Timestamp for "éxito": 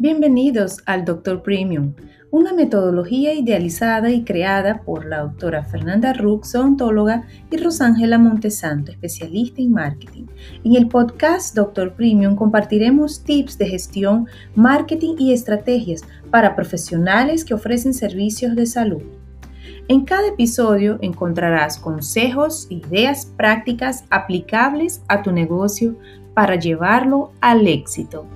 27.66-28.28